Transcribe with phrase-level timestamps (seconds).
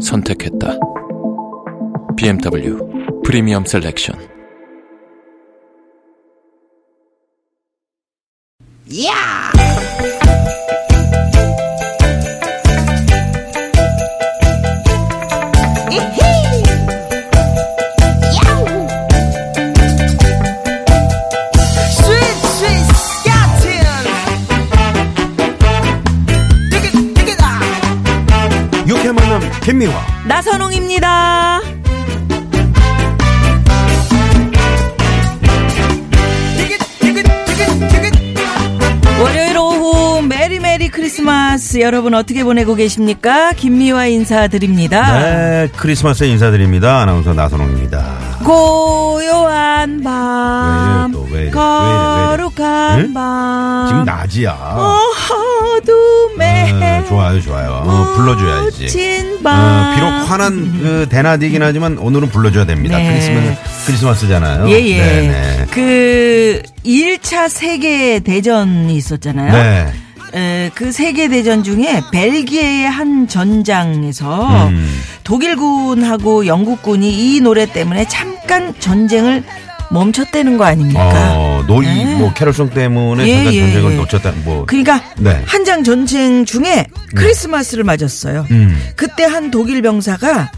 [0.00, 0.78] 선택했다.
[2.16, 4.30] BMW 프리미엄 셀렉션.
[8.90, 10.19] Sweet,
[41.80, 43.52] 여러분 어떻게 보내고 계십니까?
[43.52, 45.20] 김미화 인사드립니다.
[45.20, 51.22] 네 크리스마스 인사드립니다 아나운서 나선홍입니다 고요한 밤, 왜 이래요, 또?
[51.22, 51.36] 왜 이래?
[51.36, 51.50] 왜 이래, 왜 이래?
[51.50, 53.14] 거룩한 응?
[53.14, 54.50] 밤, 지금 낮이야
[55.76, 59.54] 어둠에 어, 좋아요 좋아요 어, 불러줘야지 진 밤.
[59.58, 63.08] 어, 비록 환한 그 대낮이긴 하지만 오늘은 불러줘야 됩니다 네.
[63.10, 64.98] 크리스마스 크리스마스잖아요 예, 예.
[64.98, 69.52] 네 네 그 1차 세계 대전이 있었잖아요.
[69.52, 69.92] 네.
[70.34, 75.00] 에, 그 세계 대전 중에 벨기에의 한 전장에서 음.
[75.24, 79.44] 독일군하고 영국군이 이 노래 때문에 잠깐 전쟁을
[79.90, 81.34] 멈췄다는 거 아닙니까?
[81.34, 82.14] 어, 노이 네.
[82.16, 83.96] 뭐 캐롤송 때문에 예, 잠깐 예, 전쟁을 예.
[83.96, 85.42] 놓쳤다 뭐 그러니까 네.
[85.46, 86.86] 한장 전쟁 중에
[87.16, 88.46] 크리스마스를 맞았어요.
[88.52, 88.80] 음.
[88.94, 90.52] 그때 한 독일 병사가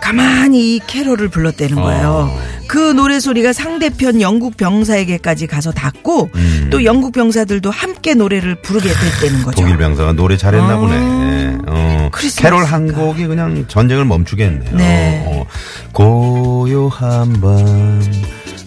[0.00, 2.32] 가만히 이 캐롤을 불렀다는 거예요.
[2.36, 2.42] 어.
[2.72, 6.68] 그 노래 소리가 상대편 영국 병사에게까지 가서 닿고 음.
[6.70, 9.60] 또 영국 병사들도 함께 노래를 부르게 됐다는 거죠.
[9.60, 10.76] 독일 병사가 노래 잘했나 아.
[10.78, 11.58] 보네.
[11.66, 12.10] 어.
[12.38, 14.74] 캐롤 한 곡이 그냥 전쟁을 멈추게 했네요.
[14.74, 15.22] 네.
[15.26, 15.44] 어,
[15.92, 18.02] 고요한 밤,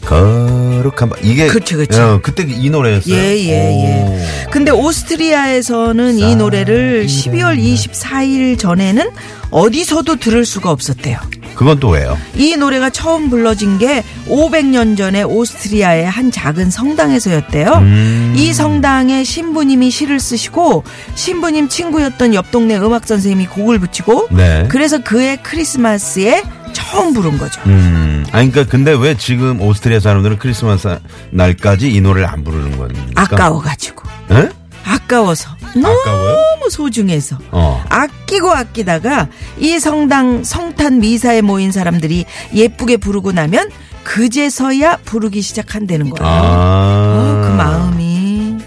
[0.01, 1.11] 거 룩한 밤.
[1.23, 2.01] 이게 그쵸, 그쵸.
[2.01, 3.15] 어, 그때 이 노래였어요.
[3.15, 4.03] 예, 예, 예.
[4.03, 4.49] 오.
[4.51, 9.09] 근데 오스트리아에서는 이 노래를 12월 24일 전에는
[9.51, 11.17] 어디서도 들을 수가 없었대요.
[11.55, 12.17] 그건 또 왜요?
[12.35, 17.71] 이 노래가 처음 불러진 게 500년 전에 오스트리아의 한 작은 성당에서였대요.
[17.75, 18.33] 음.
[18.35, 20.83] 이 성당에 신부님이 시를 쓰시고
[21.15, 24.65] 신부님 친구였던 옆 동네 음악 선생님이 곡을 붙이고 네.
[24.67, 26.43] 그래서 그의 크리스마스에
[26.73, 27.61] 처음 부른 거죠.
[27.67, 28.25] 음.
[28.31, 30.64] 아니, 그니까, 근데 왜 지금 오스트리아 사람들은 크리스마스
[31.31, 33.21] 날까지 이 노래를 안 부르는 겁니까?
[33.21, 34.03] 아까워가지고.
[34.31, 34.49] 예?
[34.85, 35.49] 아까워서.
[35.61, 36.35] 아까워요?
[36.35, 37.37] 너무 소중해서.
[37.51, 37.83] 어.
[37.89, 39.27] 아끼고 아끼다가
[39.57, 43.69] 이 성당 성탄 미사에 모인 사람들이 예쁘게 부르고 나면
[44.03, 46.31] 그제서야 부르기 시작한다는 거예요.
[46.31, 47.24] 아.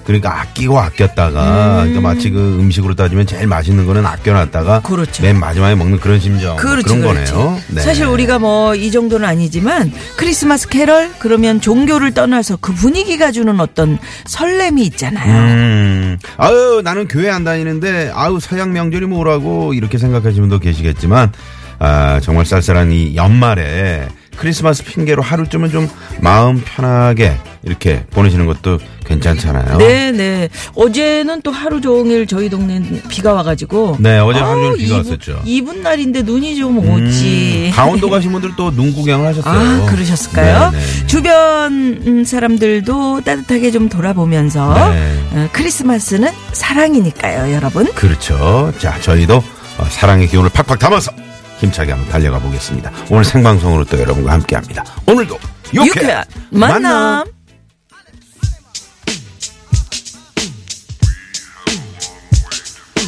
[0.09, 0.19] 그.
[0.19, 5.23] 그러니까 아끼고 아꼈다가 그러니까 마치 그 음식으로 따지면 제일 맛있는 거는 아껴놨다가 그렇죠.
[5.23, 7.35] 맨 마지막에 먹는 그런 심정 뭐 그렇죠, 그런 그렇죠.
[7.35, 7.61] 거네요.
[7.69, 7.81] 네.
[7.83, 13.99] 사실 우리가 뭐 이 정도는 아니지만 크리스마스 캐럴 그러면 종교를 떠나서 그 분위기가 주는 어떤
[14.27, 15.35] 설렘이 있잖아요.
[15.35, 21.33] 음, 아유 나는 교회 안 다니는데 아유 서양 명절이 뭐라고 이렇게 생각하시는 분도 계시겠지만
[21.81, 24.09] 아 정말 쌀쌀한 이 연말에
[24.39, 25.89] 크리스마스 핑계로 하루쯤은 좀
[26.21, 29.79] 마음 편하게 이렇게 보내시는 것도 괜찮잖아요.
[29.79, 30.49] 네, 네.
[30.75, 33.97] 어제는 또 하루 종일 저희 동네 비가 와가지고.
[33.99, 35.43] 네, 어제 하루 종일 비가 이분- 왔었죠.
[35.45, 37.71] 이분 날인데 눈이 좀 오지.
[37.71, 39.83] 음, 강원도 가신 분들 또 눈 구경을 하셨어요.
[39.83, 40.71] 아, 그러셨을까요?
[40.71, 41.07] 네, 네, 네.
[41.07, 41.73] 주변
[42.07, 45.19] 음, 사람들도 따뜻하게 좀 돌아보면서 네.
[45.33, 47.93] 어, 크리스마스는 사랑이니까요, 여러분.
[47.95, 48.73] 그렇죠.
[48.79, 49.37] 자, 저희도
[49.79, 51.11] 어, 사랑의 기운을 팍팍 담아서
[51.59, 52.91] 힘차게 한번 달려가 보겠습니다.
[53.11, 54.85] 오늘 생방송으로 또 여러분과 함께 합니다.
[55.07, 55.39] 오늘도
[55.75, 57.25] 유쾌한, 유쾌한 만남.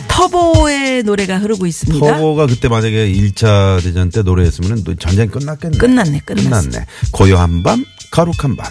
[0.09, 2.06] 터보의 노래가 흐르고 있습니다.
[2.06, 5.78] 터보가 그때 만약에 1차 대전 때 노래했으면 또 전쟁 끝났겠네.
[5.78, 6.48] 끝났네, 끝났어.
[6.69, 6.86] 끝났네.
[7.13, 8.71] 고요한 밤, 거룩한 밤.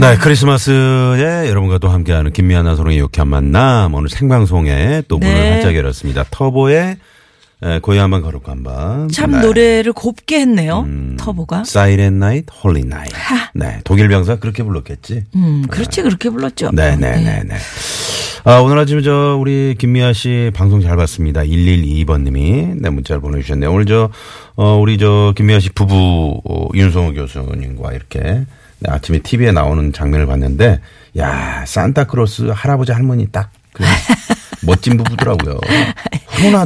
[0.00, 3.94] 네, 크리스마스에 여러분과 또 함께하는 김미아나 소롱의 유쾌한 만남.
[3.94, 5.50] 오늘 생방송에 또 문을 네.
[5.52, 6.24] 활짝 열었습니다.
[6.30, 6.96] 터보의
[7.62, 9.08] 에, 고요한 밤 거룩한 밤.
[9.08, 9.40] 참 네.
[9.40, 10.80] 노래를 곱게 했네요.
[10.80, 11.64] 음, 터보가.
[11.64, 13.14] Silent night, holy night.
[13.14, 13.50] 하.
[13.54, 15.24] 네, 독일 병사 그렇게 불렀겠지.
[15.34, 16.70] 음, 그렇지 그렇게 불렀죠.
[16.74, 17.56] 네, 네, 네, 네.
[18.44, 21.42] 아, 오늘 아침에 저, 우리 김미아 씨 방송 잘 봤습니다.
[21.42, 23.72] 112번 님이 네, 문자를 보내 주셨네요.
[23.72, 24.10] 오늘 저,
[24.56, 28.46] 어, 우리 저, 김미아 씨 부부, 어, 윤성호 교수님과 이렇게 네,
[28.86, 30.80] 아침에 TV에 나오는 장면을 봤는데,
[31.18, 33.84] 야 산타크로스 할아버지 할머니 딱, 그,
[34.62, 35.58] 멋진 부부더라고요.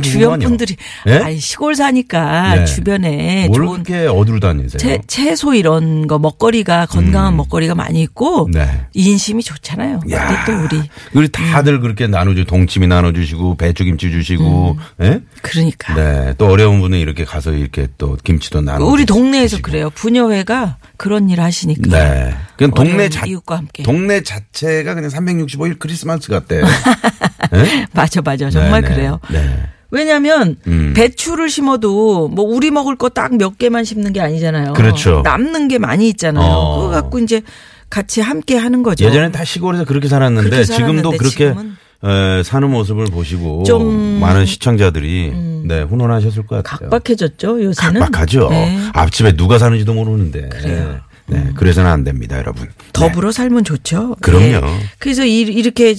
[0.03, 0.77] 주변 분들이
[1.07, 1.19] 예?
[1.19, 2.65] 아이 시골 사니까 네.
[2.65, 4.79] 주변에 뭘 좋은 그렇게 어디로 다니세요?
[4.79, 8.51] 채, 채소 이런 거 먹거리가 건강한 먹거리가 많이 있고 음.
[8.51, 8.87] 네.
[8.95, 10.01] 인심이 좋잖아요.
[10.11, 10.83] 야, 또 우리
[11.15, 15.21] 우리 다들 그렇게 나눠주 동치미 나눠주시고 배추김치 주시고, 예?
[15.43, 16.35] 그러니까 네.
[16.39, 18.87] 또 어려운 분은 이렇게 가서 이렇게 또 김치도 나눠.
[18.87, 19.91] 우리 동네에서 그래요.
[19.91, 21.91] 부녀회가 그런 일 하시니까.
[21.91, 22.35] 네.
[22.57, 23.83] 그냥 동네 자, 이웃과 함께.
[23.83, 26.61] 동네 자체가 그냥 365일 크리스마스 같대.
[27.53, 27.87] 네?
[27.93, 28.95] 맞아 맞아 정말 네네.
[28.95, 29.21] 그래요.
[29.31, 29.63] 네.
[29.93, 30.93] 왜냐하면 음.
[30.95, 34.75] 배추를 심어도 뭐 우리 먹을 거 딱 몇 개만 심는 게 아니잖아요.
[34.75, 35.23] 그렇죠.
[35.25, 36.45] 남는 게 많이 있잖아요.
[36.45, 36.77] 어.
[36.81, 37.43] 그거 갖고 이제
[37.89, 39.05] 같이 함께 하는 거죠.
[39.05, 43.83] 예전엔 다 시골에서 그렇게 살았는데 그렇게 지금도 살았는데 그렇게 지금은 에, 사는 모습을 보시고 좀
[43.83, 44.21] 음.
[44.21, 45.33] 많은 시청자들이
[45.67, 46.89] 네, 훈훈하셨을 것 같아요.
[46.89, 48.01] 각박해졌죠 요새는.
[48.01, 48.49] 각박하죠.
[48.51, 48.79] 네.
[48.95, 50.49] 앞집에 누가 사는지도 모르는데.
[50.51, 51.01] 그래요.
[51.01, 51.35] 음.
[51.35, 52.69] 네, 그래서는 안 됩니다, 여러분.
[52.93, 54.17] 더불어 살면 좋죠.
[54.21, 54.67] 그럼요.
[54.67, 54.81] 네.
[54.99, 55.95] 그래서 이- 이렇게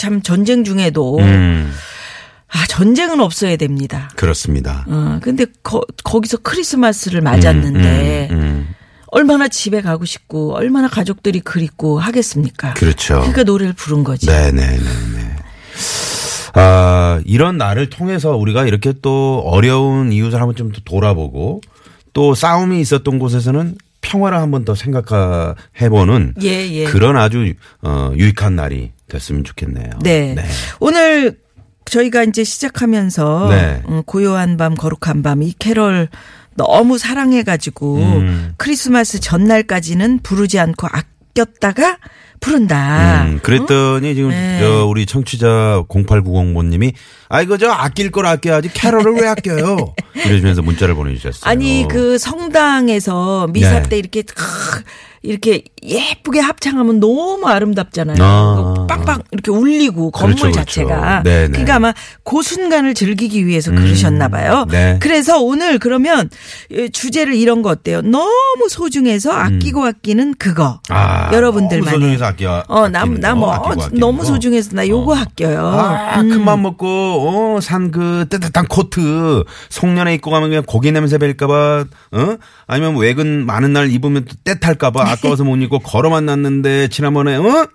[0.00, 1.24] 참 전쟁 중에도 네.
[1.24, 1.74] 음,
[2.48, 4.08] 아 전쟁은 없어야 됩니다.
[4.16, 4.86] 그렇습니다.
[4.88, 8.74] 어 근데 거, 거기서 크리스마스를 맞았는데 음, 음.
[9.08, 12.72] 얼마나 집에 가고 싶고 얼마나 가족들이 그립고 하겠습니까?
[12.74, 13.16] 그렇죠.
[13.18, 14.24] 그러니까 노래를 부른 거지.
[14.24, 15.36] 네네네네.
[16.54, 21.60] 아, 이런 날을 통해서 우리가 이렇게 또 어려운 이웃을 한번 좀더 돌아보고
[22.14, 26.84] 또 싸움이 있었던 곳에서는 평화를 한 번 더 생각해보는 예, 예.
[26.84, 27.52] 그런 아주
[27.82, 29.90] 어, 유익한 날이 됐으면 좋겠네요.
[30.02, 30.34] 네.
[30.80, 31.38] 오늘
[31.84, 33.82] 저희가 이제 시작하면서 네.
[33.88, 36.08] 음, 고요한 밤 거룩한 밤 이 캐럴
[36.56, 38.54] 너무 사랑해가지고 음.
[38.56, 40.88] 크리스마스 전날까지는 부르지 않고
[41.30, 41.98] 아꼈다가
[42.40, 43.24] 부른다.
[43.24, 44.58] 음, 그랬더니 지금 네.
[44.60, 46.94] 저 우리 청취자 0890번님이
[47.28, 49.94] 아 이거 저 아낄 걸 아껴야지 캐럴을 왜 아껴요?
[50.16, 51.50] 이러시면서 문자를 보내주셨어요.
[51.50, 53.88] 아니 그 성당에서 미사 네.
[53.88, 54.34] 때 이렇게 크,
[55.22, 58.16] 이렇게 예쁘게 합창하면 너무 아름답잖아요.
[58.20, 58.74] 아.
[58.78, 60.60] 그 빵빵 이렇게 울리고 건물 그렇죠, 그렇죠.
[60.60, 61.22] 자체가.
[61.24, 61.48] 네네.
[61.48, 61.92] 그러니까 아마
[62.24, 64.66] 그 순간을 즐기기 위해서 그러셨나 봐요.
[64.70, 64.98] 네.
[65.00, 66.30] 그래서 오늘 그러면
[66.92, 68.00] 주제를 이런 거 어때요?
[68.00, 70.80] 너무 소중해서 아끼고 아끼는 그거.
[70.90, 70.94] 음.
[70.94, 71.90] 아, 여러분들만의.
[71.92, 72.64] 너무 소중해서 아껴.
[72.68, 74.24] 어, 나, 아끼는 나 거, 뭐, 아끼고 어, 너무 거.
[74.24, 75.66] 소중해서 나 요거 아껴요.
[75.68, 76.30] 아, 음.
[76.30, 82.36] 큰맘 먹고, 어, 산그 뜨뜻한 코트, 송년회 입고 가면 그냥 고기 냄새 뵐까 봐, 어?
[82.66, 87.36] 아니면 외근 많은 날 입으면 또 때탈까 봐 아까워서 못 입고 걸어 만 났는데, 지난번에,
[87.36, 87.68] 어?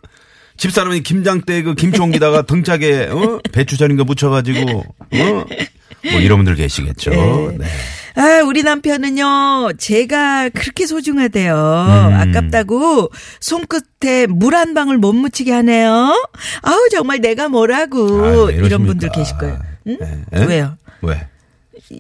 [0.57, 3.39] 집사람이 김장 때 그 김치 옮기다가 등짝에, 어?
[3.51, 5.45] 배추 절인 거 묻혀가지고, 어?
[6.11, 7.11] 뭐 이런 분들 계시겠죠.
[7.57, 7.65] 네.
[8.17, 11.53] 아, 우리 남편은요, 제가 그렇게 소중하대요.
[11.55, 12.13] 음.
[12.13, 13.09] 아깝다고
[13.41, 16.13] 손끝에 물 한 방울 못 묻히게 하네요.
[16.61, 18.23] 아우, 정말 내가 뭐라고.
[18.23, 18.85] 아유, 왜 이런?
[18.85, 19.59] 분들 계실 거예요.
[19.87, 19.97] 응?
[19.99, 20.21] 네.
[20.33, 20.45] 에?
[20.45, 20.77] 왜요?
[21.01, 21.27] 왜?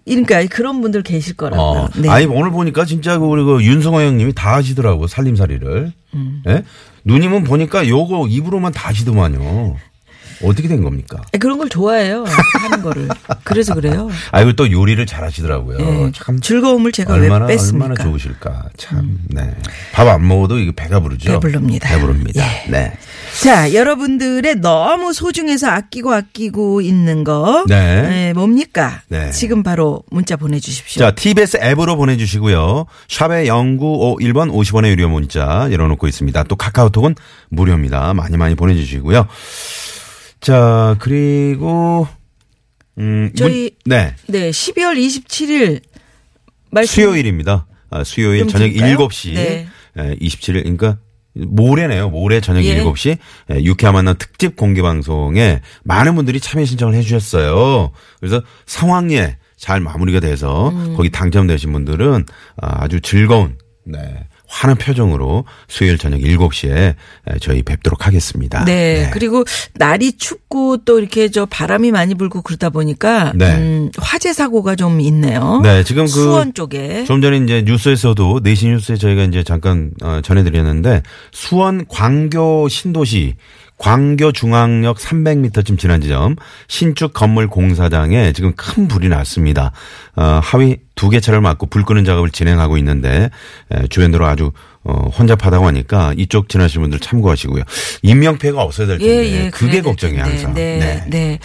[0.05, 1.83] 그러니까 그런 분들 계실 거라고요.
[1.83, 1.89] 어.
[1.95, 2.09] 네.
[2.09, 5.91] 아니 오늘 보니까 진짜 그 우리 그 윤성호 형님이 다 하시더라고 살림살이를.
[6.13, 6.43] 음.
[6.47, 6.63] 예?
[7.03, 9.77] 누님은 보니까 요거 입으로만 다 하시더만요.
[10.43, 11.21] 어떻게 된 겁니까?
[11.39, 12.25] 그런 걸 좋아해요.
[12.61, 13.07] 하는 거를.
[13.43, 14.09] 그래서 그래요.
[14.31, 15.77] 아이고 또 요리를 잘 하시더라고요.
[15.79, 17.85] 예, 참 즐거움을 제가 얼마나 왜 뺐습니까?
[17.85, 17.91] 음.
[17.91, 18.63] 얼마나 좋으실까.
[18.77, 19.19] 참.
[19.29, 19.53] 네.
[19.93, 21.31] 밥 안 먹어도 이거 배가 부르죠.
[21.39, 21.89] 배부릅니다.
[21.89, 22.41] 배부릅니다.
[22.41, 22.69] 예.
[22.69, 22.93] 네.
[23.43, 27.65] 자, 여러분들의 너무 소중해서 아끼고 아끼고 있는 거.
[27.67, 28.01] 네.
[28.03, 29.01] 네, 뭡니까?
[29.09, 29.31] 네.
[29.31, 30.99] 지금 바로 문자 보내 주십시오.
[30.99, 32.85] 자, TBS 앱으로 보내 주시고요.
[33.09, 36.43] 샵의 0951번 50원의 유료 문자 열어 놓고 있습니다.
[36.43, 37.15] 또 카카오톡은
[37.49, 38.13] 무료입니다.
[38.13, 39.27] 많이 많이 보내 주시고요.
[40.49, 42.07] 자, 그리고,
[42.99, 44.13] 음, 저희 문- 네.
[44.27, 45.81] 네, 12월 27일
[46.69, 47.65] 말씀 수요일입니다.
[47.89, 48.95] 아, 수요일 좀 저녁 드릴까요?
[48.95, 49.33] 7시.
[49.33, 49.67] 네.
[49.97, 50.99] 에, 27일, 그러니까
[51.33, 52.11] 모레네요.
[52.11, 52.79] 모레 저녁 예.
[52.79, 53.17] 7시.
[53.49, 57.91] 에, 유쾌한 만남 특집 공개 방송에 많은 분들이 참여 신청을 해 주셨어요.
[58.19, 60.93] 그래서 상황에 잘 마무리가 돼서 음.
[60.95, 62.23] 거기 당첨되신 분들은
[62.61, 64.27] 아, 아주 즐거운 네.
[64.55, 66.95] 환한 표정으로 수요일 저녁 7시에
[67.41, 68.63] 저희 뵙도록 하겠습니다.
[68.63, 69.43] 네, 그리고
[69.73, 73.53] 날이 춥고 또 이렇게 저 바람이 많이 불고 그러다 보니까 네.
[73.55, 75.59] 음, 화재 사고가 좀 있네요.
[75.61, 80.21] 네, 지금 그 수원 쪽에 좀 전에 이제 뉴스에서도 내신 뉴스에 저희가 이제 잠깐 어,
[80.23, 83.35] 전해 드렸는데 수원 광교 신도시
[83.77, 86.35] 광교 중앙역 300m쯤 지난 지점
[86.67, 89.71] 신축 건물 공사장에 지금 큰 불이 났습니다.
[90.15, 93.29] 어, 하위 두 개 차를 막고 불 끄는 작업을 진행하고 있는데
[93.71, 94.51] 에, 주변으로 아주
[94.85, 97.63] 어, 혼잡하다고 하니까 이쪽 지나시는 분들 참고하시고요.
[98.01, 100.15] 인명 피해가 없어야 될 텐데 예, 예, 그게 걱정이.
[100.17, 100.53] 항상.
[100.53, 101.39] 네, 네.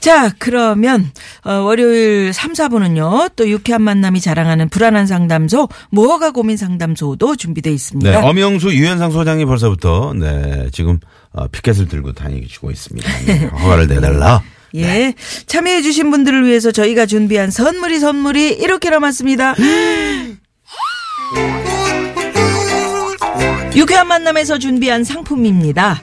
[0.00, 1.10] 자, 그러면
[1.44, 3.30] 어, 월요일 3, 4부는요.
[3.36, 8.10] 또 유쾌한 만남이 자랑하는 불안한 상담소, 무허가 고민 상담소도 준비돼 있습니다.
[8.10, 10.98] 네, 엄영수 유현상 소장이 벌써부터 네 지금
[11.36, 13.08] 어, 피켓을 들고 다니시고 있습니다.
[13.26, 14.42] 네, 허가를 내달라.
[14.74, 15.14] 예.
[15.46, 19.54] 참여해주신 분들을 위해서 저희가 준비한 선물이 선물이 이렇게 남았습니다.
[23.76, 26.02] 유쾌한 만남에서 준비한 상품입니다.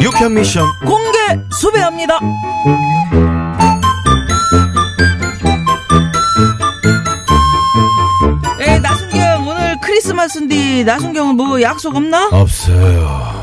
[0.00, 1.18] 유캔 미션 공개
[1.50, 2.20] 수배합니다.
[8.60, 12.28] 에 나순경 오늘 크리스마스인데 나순경은 뭐 약속 없나?
[12.30, 13.42] 없어요.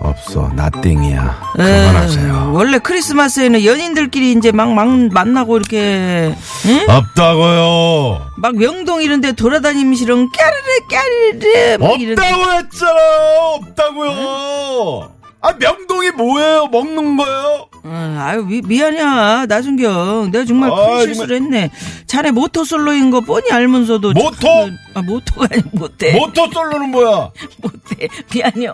[0.00, 0.50] 없어.
[0.54, 1.40] 나띵이야.
[1.58, 2.50] 에, 그만하세요.
[2.52, 6.34] 원래 크리스마스에는 연인들끼리 이제 막, 막 만나고 이렇게
[6.66, 6.86] 응?
[6.88, 8.27] 없다고요.
[8.40, 13.60] 막 명동 이런데 돌아다니시는 까르르 까르르 막 이런- 없다고 했잖아요.
[13.60, 15.14] 없다고요.
[15.40, 16.66] 아 명동이 뭐예요?
[16.66, 17.67] 먹는 거예요?
[17.84, 20.30] 어, 아유 미, 미안해 나순경.
[20.30, 21.70] 내가 정말 큰 아, 실수를 했네.
[22.06, 24.36] 자네 모토 솔로인 거 뻔히 알면서도 모토?
[24.40, 26.12] 참, 아 모토가 아니 못해.
[26.12, 27.30] 모토 솔로는 뭐야?
[27.62, 28.08] 못해.
[28.34, 28.72] 미안해요.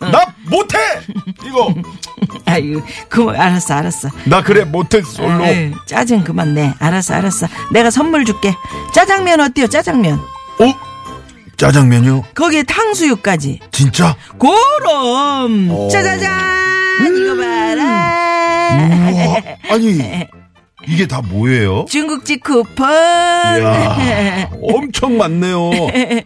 [0.00, 0.78] 나 못해.
[1.46, 1.72] 이거.
[2.46, 4.08] 아유 그 알았어 알았어.
[4.24, 5.44] 나 그래 못해 솔로.
[5.44, 6.72] 아유, 짜증 그만 내.
[6.78, 7.46] 알았어 알았어.
[7.72, 8.54] 내가 선물 줄게.
[8.94, 10.14] 짜장면 어때요 짜장면?
[10.60, 10.74] 어?
[11.56, 12.22] 짜장면요?
[12.34, 13.60] 거기에 탕수육까지.
[13.72, 14.14] 진짜?
[14.38, 15.88] 고럼 어.
[15.88, 16.30] 짜자잔!
[17.06, 18.35] 이거 봐라
[18.80, 19.36] 우와,
[19.70, 19.98] 아니
[20.88, 21.84] 이게 다 뭐예요?
[21.88, 25.70] 중국집 쿠폰 이야, 엄청 많네요.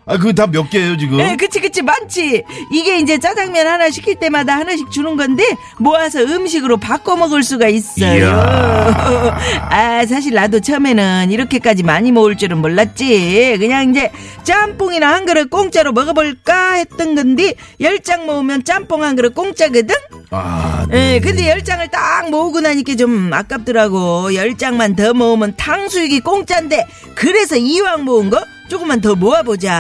[0.04, 1.18] 아, 그거 다몇 개예요, 지금?
[1.20, 5.44] 에, 그치 그치 많지 이게 이제 짜장면 하나 시킬 때마다 하나씩 주는 건데
[5.78, 9.38] 모아서 음식으로 바꿔 먹을 수가 있어요 이야.
[9.70, 14.10] 아 사실 나도 처음에는 이렇게까지 많이 모을 줄은 몰랐지 그냥 이제
[14.42, 19.94] 짬뽕이나 한 그릇 공짜로 먹어볼까 했던 건데 열 장 모으면 짬뽕 한 그릇 공짜거든
[20.32, 24.34] 아, 예, 근데 열 장을 딱 모으고 나니까 좀 아깝더라고.
[24.34, 29.72] 열 장만 더 모으면 탕수육이 공짜인데, 그래서 이왕 모은 거 조금만 더 모아보자.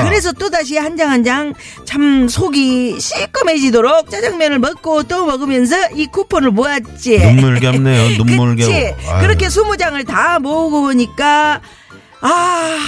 [0.00, 0.04] 어?
[0.04, 1.52] 그래서 또다시 한 장 한 장
[1.84, 7.18] 참 속이 시꺼매지도록 짜장면을 먹고 또 먹으면서 이 쿠폰을 모았지.
[7.18, 8.70] 눈물겹네요, 눈물겨워.
[8.72, 8.94] 그치?
[9.20, 11.60] 그렇게 스무 장을 다 모으고 보니까
[12.20, 12.78] 아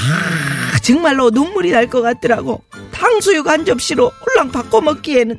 [0.82, 2.62] 정말로 눈물이 날 것 같더라고.
[3.04, 5.38] 탕수육 한 접시로 홀랑 바꿔 먹기에는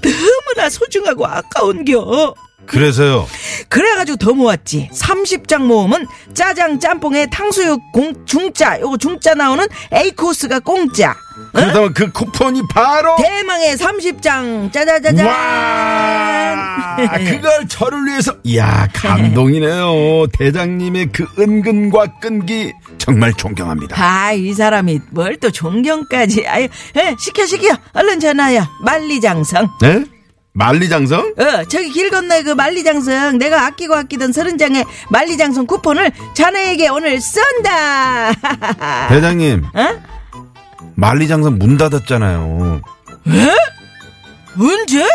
[0.00, 2.34] 너무나 소중하고 아까운겨.
[2.70, 3.26] 그래서요.
[3.68, 4.90] 그래가지고 더 모았지.
[4.94, 11.14] 30장 모으면 짜장 짬뽕에 탕수육 공, 중짜, 요거 중짜 나오는 A 코스가 공짜.
[11.52, 15.26] 그렇다면 그 쿠폰이 바로 대망의 30장 짜자자잔.
[15.26, 25.00] 와 그걸 저를 위해서 이야 감동이네요 대장님의 그 은근과 끈기 정말 존경합니다 아, 이 사람이
[25.10, 26.46] 뭘 또 존경까지.
[26.46, 26.64] 아유,
[26.96, 27.74] 에, 시켜, 시켜.
[27.94, 28.68] 얼른 전화야.
[28.84, 29.68] 만리장성.
[29.80, 30.04] 네?
[30.52, 31.34] 만리장성?
[31.38, 33.38] 어, 저기 길 건너에 그 만리장성.
[33.38, 38.32] 내가 아끼고 아끼던 서른 장의 만리장성 쿠폰을 자네에게 오늘 쏜다.
[39.08, 40.02] 대장님 어?
[40.96, 42.82] 만리장성 문 닫았잖아요
[44.58, 45.08] 언제?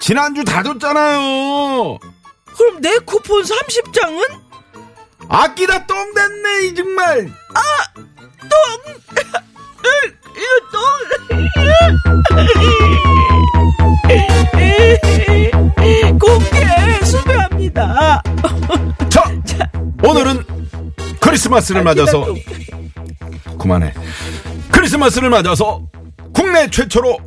[0.00, 1.98] 지난주 닫았잖아요
[2.56, 4.22] 그럼 내 쿠폰 30장은?
[5.28, 7.28] 아끼다 똥 됐네 이 정말
[16.18, 18.22] 공개 수배합니다.
[19.08, 19.70] 자
[20.02, 20.44] 오늘은
[21.20, 22.26] 크리스마스를 맞아서
[23.58, 23.92] 그만해
[24.70, 25.86] 크리스마스를 맞아서
[26.32, 27.18] 국내 최초로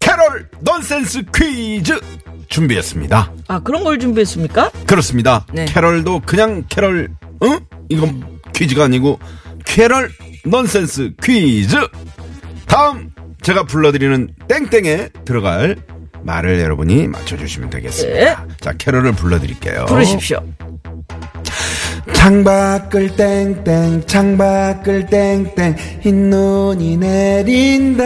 [0.00, 2.00] 캐럴 넌센스 퀴즈
[2.48, 3.32] 준비했습니다.
[3.48, 4.70] 아, 그런 걸 준비했습니까?
[4.86, 5.46] 그렇습니다.
[5.52, 5.64] 네.
[5.64, 7.08] 캐럴도 그냥 캐럴,
[7.44, 7.60] 응?
[7.88, 9.18] 이건 퀴즈가 아니고
[9.64, 10.10] 캐럴
[10.44, 11.76] 넌센스 퀴즈.
[12.66, 13.10] 다음
[13.42, 15.76] 제가 불러드리는 땡땡에 들어갈
[16.22, 18.46] 말을 여러분이 맞춰주시면 되겠습니다.
[18.60, 19.86] 자, 캐럴을 불러드릴게요.
[19.86, 20.38] 부르십시오.
[22.12, 28.04] 창밖을 땡땡 창밖을 땡땡 흰 눈이 내린다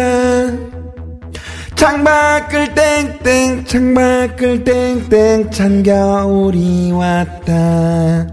[1.74, 8.26] 창밖을 땡땡 창밖을 땡땡 찬 겨울이 왔다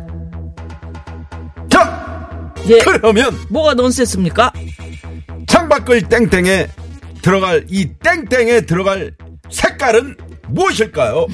[1.70, 2.78] 자 예.
[2.80, 4.52] 그러면 뭐가 넌센스입니까?
[5.48, 6.68] 창밖을 땡땡에
[7.24, 9.14] 들어갈 이 땡땡에 들어갈
[9.50, 10.16] 색깔은
[10.50, 11.26] 무엇일까요?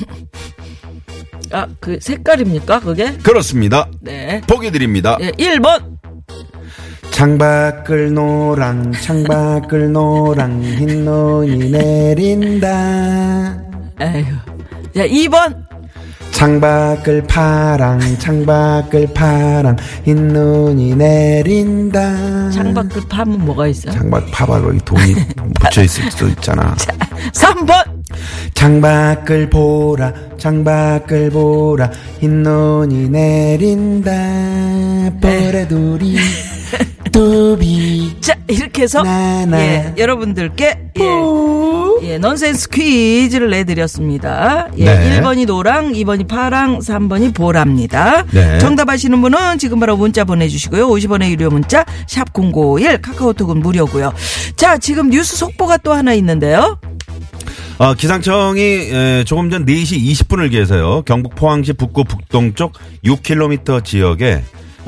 [1.52, 2.80] 아, 그 색깔입니까?
[2.80, 3.12] 그게?
[3.18, 4.40] 그렇습니다 네.
[4.48, 5.98] 보기 드립니다 예, 1번.
[7.12, 13.58] 창밖을 노랑 창밖을 노랑 흰 눈이 내린다
[14.00, 14.26] 에휴.
[14.96, 15.59] 자, 2번.
[16.40, 22.50] 창밖을 파랑 창밖을 파랑 흰 눈이 내린다.
[22.52, 23.92] 창밖을 파면 뭐가 있어요?
[23.94, 25.16] 창밖 파봐 여기 돈이
[25.60, 26.78] 붙여 있을 수도 있잖아.
[27.36, 27.74] 3번.
[28.54, 31.92] 창밖을 보라 창밖을 보라
[32.22, 34.12] 흰 눈이 내린다.
[35.20, 36.16] 보라돌이
[37.12, 39.60] 뚜비 자, 이렇게 해서 나나.
[39.60, 44.68] 예, 여러분들께 예, 예, 넌센스 퀴즈를 내드렸습니다.
[44.78, 45.22] 예, 네.
[45.22, 48.24] 1번이 노랑, 2번이 파랑, 3번이 보랍니다.
[48.32, 48.58] 네.
[48.60, 50.88] 정답 아시는 분은 지금 바로 문자 보내주시고요.
[50.88, 54.14] 50원의 유료 문자 샵 #051 카카오톡은 무료고요.
[54.56, 56.80] 자, 지금 뉴스 속보가 또 하나 있는데요.
[57.78, 61.04] 어, 기상청이 에, 조금 전 4시 20분을 기해서요.
[61.04, 62.74] 경북 포항시 북구 북동쪽
[63.06, 64.42] 6km 지역에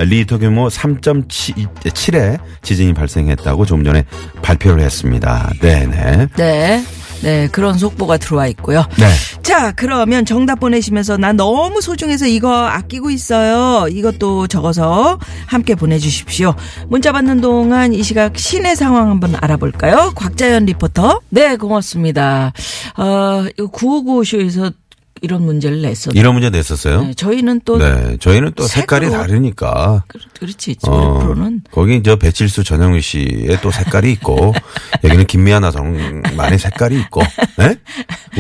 [0.03, 4.05] 리히터 규모 3.7의 지진이 발생했다고 조금 전에
[4.41, 5.51] 발표를 했습니다.
[5.61, 6.27] 네네.
[6.37, 6.83] 네.
[7.21, 8.83] 네, 그런 속보가 들어와 있고요.
[8.97, 9.07] 네.
[9.43, 13.87] 자, 그러면 정답 보내시면서 난 너무 소중해서 이거 아끼고 있어요.
[13.89, 16.55] 이것도 적어서 함께 보내주십시오.
[16.87, 20.13] 문자 받는 동안 이 시각 시내 상황 한번 알아볼까요?
[20.15, 21.21] 곽자연 리포터.
[21.29, 22.53] 네, 고맙습니다.
[22.97, 24.73] 어, 이거 955쇼에서
[25.21, 26.17] 이런 문제를 냈었죠.
[26.17, 27.03] 이런 문제 냈었어요?
[27.03, 28.17] 네, 저희는 또 네.
[28.17, 30.03] 저희는 또 색깔이 다르니까.
[30.07, 30.75] 그- 그렇지.
[30.81, 34.53] 저희 프로는 거기 저 배칠수 전영미 씨의 또 색깔이 있고
[35.03, 37.21] 여기는 김미아 나성만의 색깔이 있고
[37.61, 37.77] 예?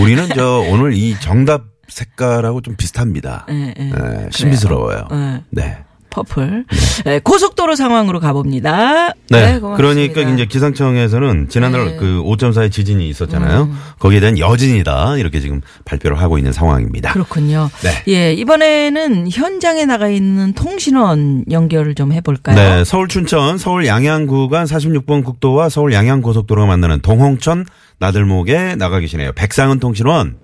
[0.01, 3.45] 우리는 저 오늘 이 정답 색깔하고 좀 비슷합니다.
[3.49, 3.91] 예, 예.
[3.91, 5.07] 예, 신비스러워요.
[5.11, 5.41] 예.
[5.49, 5.77] 네.
[6.11, 6.65] 퍼플.
[7.05, 9.13] 네, 고속도로 상황으로 가봅니다.
[9.29, 9.59] 네.
[9.59, 9.77] 고맙습니다.
[9.77, 11.97] 그러니까 이제 기상청에서는 지난달 네.
[11.97, 13.63] 그 5.4의 지진이 있었잖아요.
[13.63, 13.79] 음.
[13.97, 15.17] 거기에 대한 여진이다.
[15.17, 17.13] 이렇게 지금 발표를 하고 있는 상황입니다.
[17.13, 17.69] 그렇군요.
[17.81, 18.03] 네.
[18.13, 22.55] 예, 이번에는 현장에 나가 있는 통신원 연결을 좀 해볼까요?
[22.55, 27.65] 네, 서울 춘천 서울 양양 구간 46번 국도와 서울 양양 고속도로가 만나는 동홍천
[27.99, 29.31] 나들목에 나가 계시네요.
[29.33, 30.40] 백상은 통신원.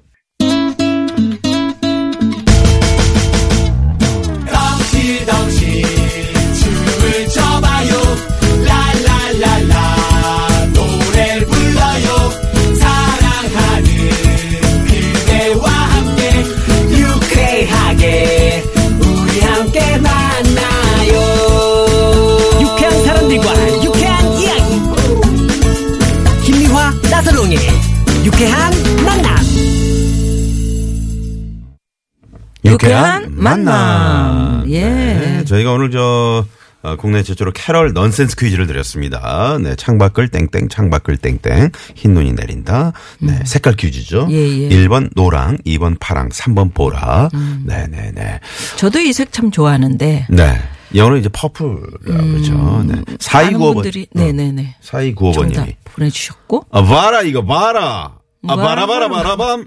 [32.84, 34.64] 유쾌한 만남.
[34.70, 34.82] 예.
[34.84, 36.46] 네, 저희가 오늘 저
[36.84, 39.58] 어, 국내 최초로 캐럴 넌센스 퀴즈를 드렸습니다.
[39.60, 42.94] 네, 창밖을 땡땡, 창밖을 땡땡, 흰 눈이 내린다.
[43.20, 44.26] 네, 색깔 퀴즈죠.
[44.26, 44.32] 음.
[44.32, 44.70] 예, 예.
[44.70, 47.30] 1번 노랑, 2번 파랑, 3번 보라.
[47.66, 48.40] 네, 네, 네.
[48.78, 50.28] 저도 이 색 참 좋아하는데.
[50.30, 50.62] 네.
[50.96, 52.54] 영어로 이제 purple이라고 그러죠.
[52.54, 52.58] 네.
[52.94, 53.74] 많은 4295번.
[53.74, 54.76] 분들이 네네네.
[54.82, 55.76] 정답 4295번 님이.
[55.84, 56.68] 보내 주셨고.
[56.72, 58.14] 아, 봐라, 이거 봐라.
[58.48, 59.66] 아, 봐라, 바라, 바라, 바라밤.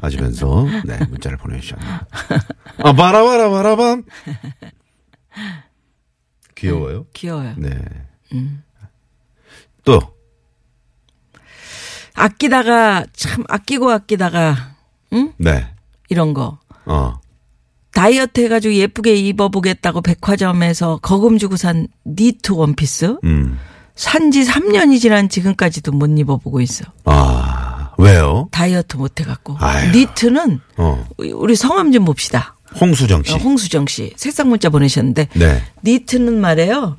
[0.00, 1.98] 하시면서, 네, 문자를 보내주셨네요.
[2.84, 4.04] 아, 바라, 바라, 바라밤.
[6.54, 7.06] 귀여워요?
[7.12, 7.54] 귀여워요.
[7.56, 7.78] 네.
[8.32, 8.62] 음.
[9.84, 10.00] 또,
[12.18, 14.74] 아끼다가 참 아끼고 아끼다가
[15.12, 15.32] 응?
[15.38, 15.66] 네.
[16.08, 16.58] 이런 거.
[16.84, 17.20] 어.
[17.92, 23.58] 다이어트 해가지고 예쁘게 입어보겠다고 백화점에서 거금 주고 산 니트 원피스 음.
[23.94, 26.84] 산지 3년이 지난 지금까지도 못 입어보고 있어.
[27.04, 27.67] 아,
[27.98, 28.48] 왜요?
[28.52, 29.56] 다이어트 못 해갖고.
[29.60, 29.90] 아유.
[29.92, 31.06] 니트는 어.
[31.18, 32.56] 우리 성함 좀 봅시다.
[32.80, 33.32] 홍수정 씨.
[33.32, 35.62] 어, 홍수정 씨 새싹 문자 보내셨는데 네.
[35.84, 36.96] 니트는 말이에요.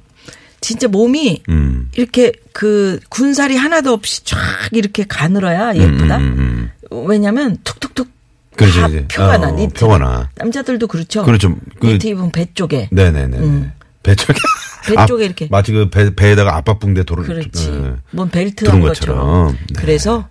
[0.62, 1.90] 진짜 몸이 음.
[1.96, 4.38] 이렇게 그 군살이 하나도 없이 쫙
[4.74, 6.18] 이렇게 가늘어야 예쁘다.
[6.18, 7.06] 음, 음.
[7.08, 8.10] 왜냐면 툭툭툭
[8.58, 8.88] 그렇죠, 다.
[9.08, 9.74] 표가 어, 나 니트.
[9.80, 10.30] 표가 나.
[10.36, 11.24] 남자들도 그렇죠.
[11.24, 11.56] 그렇죠.
[11.80, 13.38] 그- 니트 입으면 배 쪽에 네네네.
[13.38, 13.72] 음.
[14.04, 14.38] 배 쪽에.
[14.86, 15.48] 배 쪽에 이렇게.
[15.50, 17.24] 마치 그 배, 배에다가 압박붕대 도는.
[17.24, 17.70] 그렇지.
[17.70, 17.94] 네.
[18.12, 19.18] 뭔 벨트 그런 한 것처럼.
[19.18, 19.48] 것처럼.
[19.54, 19.74] 네.
[19.78, 20.28] 그래서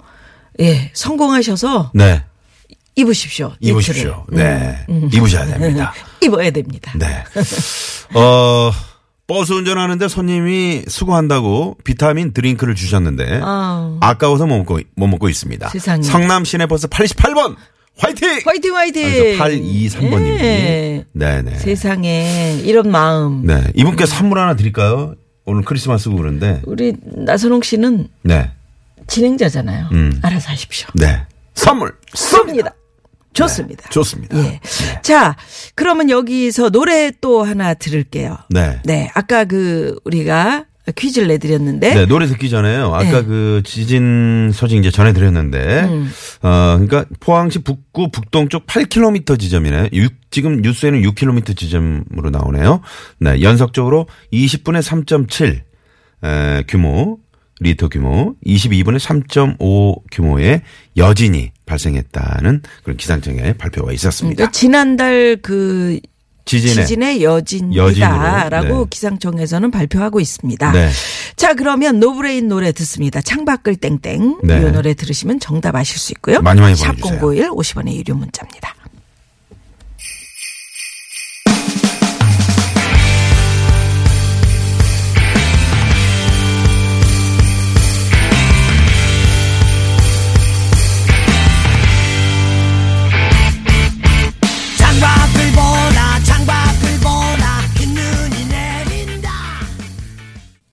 [0.60, 2.22] 예 성공하셔서 네.
[2.96, 3.52] 입으십시오.
[3.60, 4.26] 입으십시오.
[4.30, 4.76] 네.
[4.88, 5.08] 음.
[5.12, 5.92] 입으셔야 됩니다.
[6.20, 6.92] 입어야 됩니다.
[6.96, 7.06] 네.
[8.18, 8.72] 어,
[9.28, 13.98] 버스 운전하는데 손님이 수고한다고 비타민 드링크를 주셨는데 아우.
[14.00, 15.68] 아까워서 못 먹고, 못 먹고 있습니다.
[15.68, 16.02] 세상에.
[16.02, 17.54] 성남 시내버스 88번
[17.98, 18.40] 화이팅!
[18.44, 19.38] 화이팅 화이팅.
[19.38, 20.40] 8223번님이.
[20.40, 21.04] 예.
[21.12, 21.54] 네네.
[21.58, 23.44] 세상에 이런 마음.
[23.44, 23.62] 네.
[23.74, 25.14] 이분께 선물 하나 드릴까요?
[25.44, 26.62] 오늘 크리스마스고 그런데.
[26.64, 28.50] 우리 나선홍 씨는 네.
[29.08, 29.88] 진행자잖아요.
[29.92, 30.18] 음.
[30.22, 30.88] 알아서 하십시오.
[30.94, 31.20] 네.
[31.54, 32.72] 선물 쏩니다.
[33.34, 33.88] 좋습니다.
[33.90, 34.36] 좋습니다.
[34.38, 34.60] 예.
[35.02, 35.36] 자,
[35.74, 38.36] 그러면 여기서 노래 또 하나 들을게요.
[38.50, 38.80] 네.
[38.84, 39.10] 네.
[39.14, 40.64] 아까 그 우리가
[40.96, 42.86] 퀴즈를 내드렸는데 네, 노래 듣기 전에요.
[42.94, 43.24] 아까 네.
[43.24, 46.10] 그 지진 소식 이제 전해드렸는데, 음.
[46.42, 49.90] 어, 그러니까 포항시 북구 북동쪽 8km 지점이네.
[49.92, 52.80] 육- 지금 뉴스에는 6km 지점으로 나오네요.
[53.20, 55.60] 네, 연속적으로 20분에 3.7
[56.24, 57.18] 에, 규모
[57.60, 60.62] 리히터 규모, 22분에 3.5 규모의
[60.96, 64.36] 여진이 발생했다는 그런 기상청의 발표가 있었습니다.
[64.36, 65.98] 그러니까 지난달 그
[66.44, 68.84] 지진의, 지진의 여진이다라고 네.
[68.88, 70.72] 기상청에서는 발표하고 있습니다.
[70.72, 70.88] 네.
[71.36, 73.20] 자, 그러면 노브레인 노래 듣습니다.
[73.20, 74.40] 창밖을 땡땡.
[74.44, 74.56] 네.
[74.56, 76.40] 이 노래 들으시면 정답 아실 수 있고요.
[76.40, 77.20] 많이 많이 샵 보내주세요.
[77.20, 78.74] 051 50원의 유료 문자입니다.